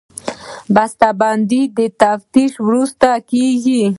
[0.75, 3.83] بسته بندي د تفتیش وروسته کېږي.